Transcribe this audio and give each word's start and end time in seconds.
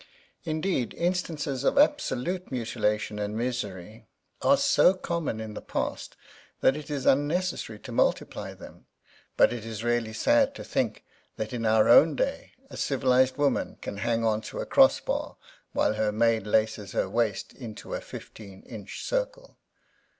Indeed, 0.45 0.95
instances 0.95 1.63
of 1.63 1.77
absolute 1.77 2.51
mutilation 2.51 3.19
and 3.19 3.37
misery 3.37 4.07
are 4.41 4.57
so 4.57 4.95
common 4.95 5.39
in 5.39 5.53
the 5.53 5.61
past 5.61 6.17
that 6.61 6.75
it 6.75 6.89
is 6.89 7.05
unnecessary 7.05 7.77
to 7.81 7.91
multiply 7.91 8.55
them; 8.55 8.87
but 9.37 9.53
it 9.53 9.63
is 9.63 9.83
really 9.83 10.11
sad 10.13 10.55
to 10.55 10.63
think 10.63 11.03
that 11.37 11.53
in 11.53 11.67
our 11.67 11.87
own 11.87 12.15
day 12.15 12.53
a 12.67 12.77
civilized 12.77 13.37
woman 13.37 13.77
can 13.79 13.97
hang 13.97 14.25
on 14.25 14.41
to 14.41 14.59
a 14.59 14.65
cross 14.65 14.99
bar 14.99 15.37
while 15.71 15.93
her 15.93 16.11
maid 16.11 16.47
laces 16.47 16.93
her 16.93 17.07
waist 17.07 17.53
into 17.53 17.93
a 17.93 18.01
fifteen 18.01 18.63
inch 18.63 19.03
circle. 19.03 19.59